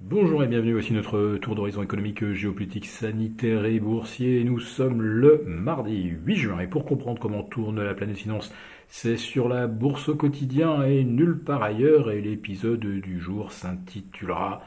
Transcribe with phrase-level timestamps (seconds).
[0.00, 4.44] Bonjour et bienvenue, voici notre tour d'horizon économique, géopolitique, sanitaire et boursier.
[4.44, 8.54] Nous sommes le mardi 8 juin et pour comprendre comment tourne la planète finance,
[8.86, 14.62] c'est sur la bourse au quotidien et nulle part ailleurs et l'épisode du jour s'intitulera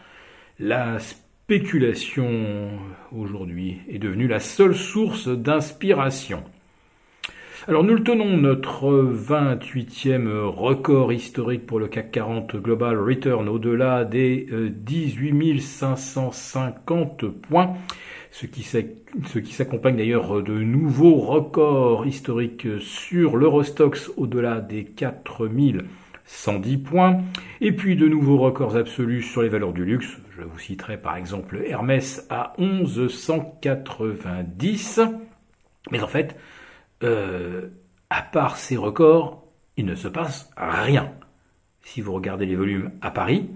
[0.59, 2.69] La spéculation
[3.13, 6.43] aujourd'hui est devenue la seule source d'inspiration.
[7.67, 14.03] Alors nous le tenons, notre 28e record historique pour le CAC 40 Global Return au-delà
[14.03, 17.75] des 18 euh, 550 points,
[18.31, 27.19] ce qui s'accompagne d'ailleurs de nouveaux records historiques sur l'Eurostox au-delà des 4110 points,
[27.61, 30.17] et puis de nouveaux records absolus sur les valeurs du luxe.
[30.35, 34.99] Je vous citerai par exemple Hermès à 1190.
[35.91, 36.35] Mais en fait,
[37.03, 37.69] euh,
[38.09, 39.45] à part ces records,
[39.77, 41.11] il ne se passe rien.
[41.81, 43.49] Si vous regardez les volumes à Paris,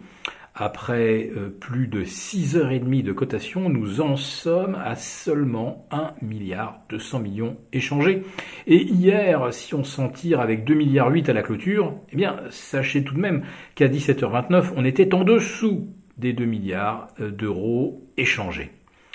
[0.56, 5.86] après euh, plus de 6 heures et demie de cotation, nous en sommes à seulement
[5.92, 8.24] 1 milliard 200 millions échangés.
[8.66, 12.40] Et hier, si on s'en tire avec 2 milliards 8 à la clôture, eh bien,
[12.50, 13.44] sachez tout de même
[13.76, 18.72] qu'à 17h29, on était en dessous des 2 milliards euh, d'euros échangés.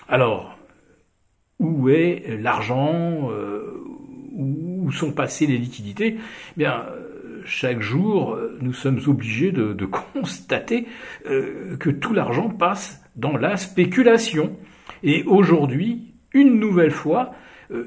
[0.08, 0.58] Alors,
[1.58, 3.30] où est l'argent
[4.40, 9.74] où sont passées les liquidités, eh bien, euh, chaque jour, euh, nous sommes obligés de,
[10.14, 10.86] constater
[11.26, 14.56] euh, que tout l'argent passe dans la spéculation.
[15.02, 17.32] Et aujourd'hui, une nouvelle fois,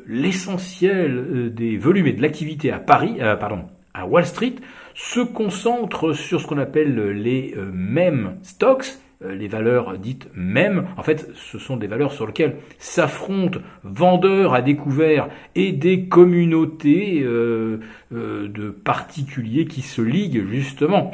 [0.07, 4.55] l'essentiel des volumes et de l'activité à Paris, pardon, à Wall Street,
[4.93, 11.03] se concentre sur ce qu'on appelle les mêmes stocks, euh, les valeurs dites mêmes, en
[11.03, 17.79] fait, ce sont des valeurs sur lesquelles s'affrontent vendeurs à découvert et des communautés euh,
[18.13, 21.11] euh, de particuliers qui se liguent justement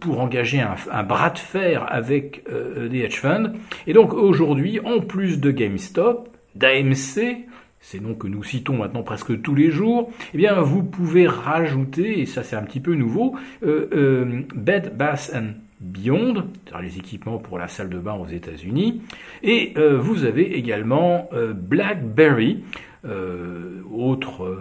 [0.00, 2.44] pour engager un, bras de fer avec
[2.90, 3.52] des hedge funds.
[3.86, 7.48] Et donc aujourd'hui, en plus de GameStop, d'AMC,
[7.80, 12.20] c'est nom que nous citons maintenant presque tous les jours, eh bien vous pouvez rajouter,
[12.20, 16.44] et ça c'est un petit peu nouveau, Bed Bath and Beyond,
[16.82, 19.02] les équipements pour la salle de bain aux États-Unis.
[19.44, 22.64] Et euh, vous avez également euh, BlackBerry,
[23.04, 24.58] euh, autre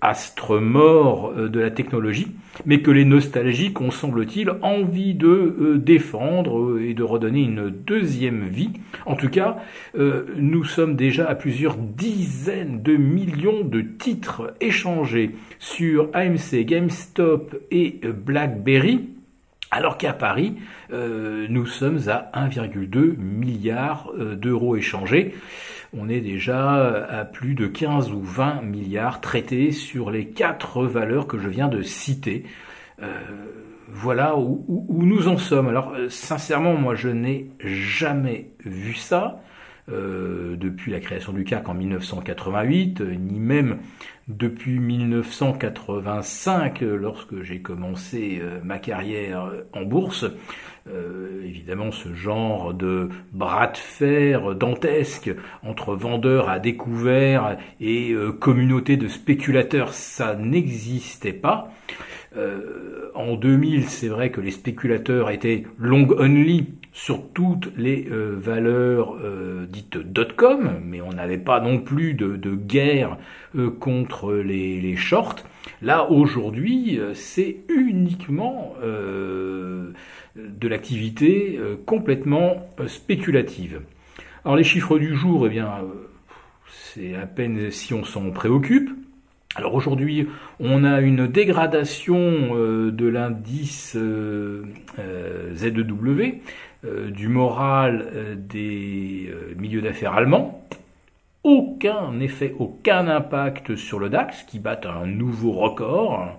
[0.00, 2.28] astre mort de la technologie,
[2.66, 8.70] mais que les nostalgiques ont, semble-t-il, envie de défendre et de redonner une deuxième vie.
[9.06, 9.56] En tout cas,
[9.94, 18.00] nous sommes déjà à plusieurs dizaines de millions de titres échangés sur AMC, GameStop et
[18.04, 19.13] BlackBerry
[19.74, 20.54] alors qu'à Paris,
[20.92, 25.34] euh, nous sommes à 1,2 milliard euh, d'euros échangés.
[25.92, 31.26] On est déjà à plus de 15 ou 20 milliards traités sur les quatre valeurs
[31.26, 32.44] que je viens de citer.
[33.02, 33.06] Euh,
[33.88, 35.68] voilà où, nous en sommes.
[35.68, 39.40] Alors sincèrement, moi je n'ai jamais vu ça.
[39.88, 43.78] Depuis la création du CAC en 1988, ni même
[44.28, 50.24] depuis 1985, lorsque j'ai commencé euh, ma carrière en bourse.
[50.88, 55.30] Euh, évidemment, ce genre de bras de fer dantesque
[55.62, 61.70] entre vendeurs à découvert et euh, communauté de spéculateurs, ça n'existait pas.
[63.14, 69.18] en 2000, c'est vrai que les spéculateurs étaient long only sur toutes les valeurs
[69.68, 73.18] dites dot-com, mais on n'avait pas non plus de, guerre
[73.80, 75.44] contre les, shorts.
[75.82, 79.92] Là, aujourd'hui, euh, c'est uniquement euh,
[80.36, 83.82] de l'activité euh, complètement spéculative.
[84.44, 85.70] Alors les chiffres du jour, eh bien,
[86.68, 88.90] c'est à peine si on s'en préoccupe.
[89.56, 90.28] Alors aujourd'hui,
[90.58, 92.54] on a une dégradation
[92.90, 93.96] de l'indice
[95.54, 96.40] ZEW,
[97.10, 100.64] du moral des milieux d'affaires allemands,
[101.44, 106.38] aucun effet, aucun impact sur le DAX qui bat un nouveau record.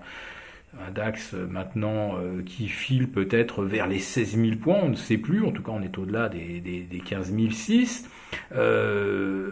[0.85, 5.17] Un DAX maintenant euh, qui file peut-être vers les 16 000 points, on ne sait
[5.17, 8.09] plus, en tout cas on est au-delà des, des, 15 006.
[8.55, 9.51] Euh,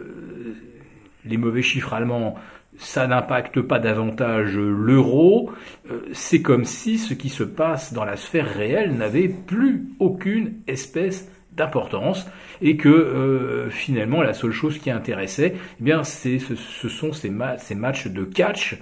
[1.24, 2.34] les mauvais chiffres allemands,
[2.78, 5.52] ça n'impacte pas davantage l'euro.
[5.90, 10.54] Euh, c'est comme si ce qui se passe dans la sphère réelle n'avait plus aucune
[10.66, 12.26] espèce d'importance
[12.60, 16.54] et que euh, finalement la seule chose qui intéressait, eh bien c'est ce,
[16.88, 18.78] sont ces, ces, matchs de catch.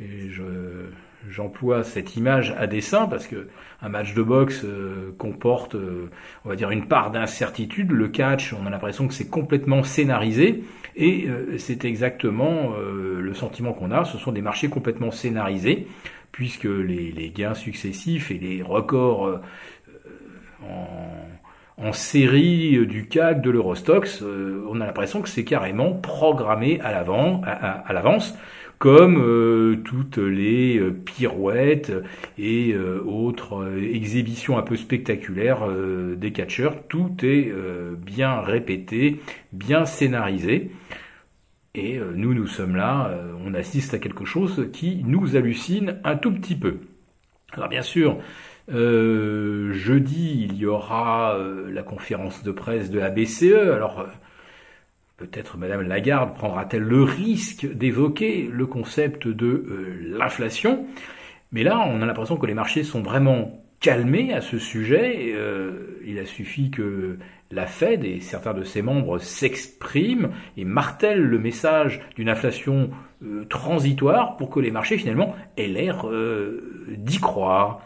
[0.00, 0.42] Et je,
[1.30, 3.48] j'emploie cette image à dessein parce que
[3.80, 6.08] un match de boxe euh, comporte, euh,
[6.44, 7.90] on va dire, une part d'incertitude.
[7.90, 10.62] Le catch, on a l'impression que c'est complètement scénarisé
[10.96, 11.28] et
[11.58, 14.04] c'est exactement le sentiment qu'on a.
[14.04, 15.86] Ce sont des marchés complètement scénarisés
[16.32, 19.40] puisque les, les gains successifs et les records
[20.62, 20.86] en
[21.78, 28.34] en série du CAC, de l'Eurostox, on a l'impression que c'est carrément programmé à l'avance,
[28.82, 31.92] comme toutes les pirouettes
[32.36, 32.74] et
[33.06, 35.68] autres exhibitions un peu spectaculaires
[36.16, 36.74] des catcheurs.
[36.88, 37.52] Tout est
[38.04, 39.20] bien répété,
[39.52, 40.72] bien scénarisé.
[41.74, 46.00] Et euh, nous, nous sommes là, euh, on assiste à quelque chose qui nous hallucine
[46.04, 46.80] un tout petit peu.
[47.52, 48.18] Alors bien sûr,
[48.70, 51.38] euh, jeudi, il y aura
[51.70, 53.54] la conférence de presse de la BCE.
[53.54, 54.06] Alors
[55.16, 60.86] peut-être Madame Lagarde prendra-t-elle le risque d'évoquer le concept de l'inflation.
[61.52, 65.34] Mais là, on a l'impression que les marchés sont vraiment calmés à ce sujet.
[66.04, 67.18] il a suffi que
[67.52, 72.90] la Fed et certains de ses membres s'expriment et martèlent le message d'une inflation
[73.22, 77.82] euh, transitoire pour que les marchés finalement aient l'air euh, d'y croire.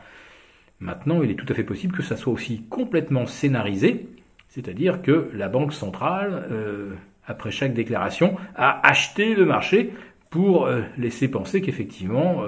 [0.79, 4.09] Maintenant, il est tout à fait possible que ça soit aussi complètement scénarisé,
[4.49, 6.93] c'est-à-dire que la Banque centrale, euh,
[7.27, 9.93] après chaque déclaration, a acheté le marché
[10.31, 10.69] pour
[10.99, 12.43] laisser penser qu'effectivement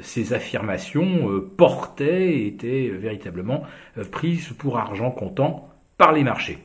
[0.00, 3.62] ces affirmations portaient et étaient véritablement
[4.10, 6.58] prises pour argent comptant par les marchés.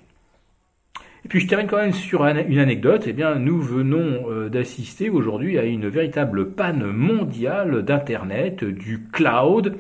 [1.26, 3.04] Et puis je termine quand même sur une anecdote.
[3.08, 9.78] Eh bien, nous venons euh, d'assister aujourd'hui à une véritable panne mondiale d'Internet, du cloud,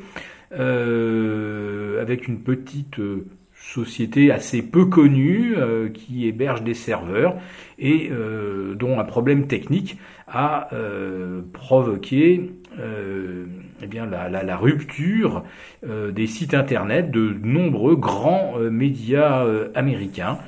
[0.52, 3.26] euh, avec une petite euh,
[3.62, 5.56] société assez peu connue
[5.94, 7.36] qui héberge des serveurs
[7.78, 8.10] et
[8.76, 9.98] dont un problème technique
[10.28, 10.70] a
[11.54, 12.50] provoqué
[13.82, 15.44] eh bien, la, rupture
[15.86, 20.40] euh, des sites internet de nombreux grands euh, médias euh, américains.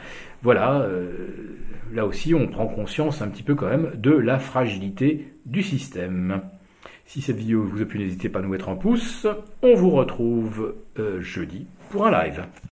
[0.43, 0.87] Voilà,
[1.93, 6.41] là aussi on prend conscience un petit peu quand même de la fragilité du système.
[7.05, 9.27] Si cette vidéo vous a plu, n'hésitez pas à nous mettre un pouce.
[9.61, 10.73] On vous retrouve
[11.19, 12.43] jeudi pour un live.